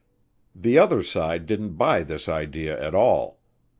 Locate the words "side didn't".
1.03-1.73